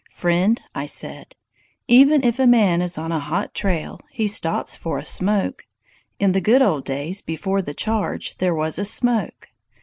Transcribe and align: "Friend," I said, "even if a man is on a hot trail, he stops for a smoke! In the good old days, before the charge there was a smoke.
"Friend," 0.09 0.59
I 0.73 0.87
said, 0.87 1.35
"even 1.87 2.23
if 2.23 2.39
a 2.39 2.47
man 2.47 2.81
is 2.81 2.97
on 2.97 3.11
a 3.11 3.19
hot 3.19 3.53
trail, 3.53 3.99
he 4.09 4.25
stops 4.25 4.75
for 4.75 4.97
a 4.97 5.05
smoke! 5.05 5.67
In 6.17 6.31
the 6.31 6.41
good 6.41 6.63
old 6.63 6.85
days, 6.85 7.21
before 7.21 7.61
the 7.61 7.75
charge 7.75 8.35
there 8.37 8.55
was 8.55 8.79
a 8.79 8.83
smoke. 8.85 9.49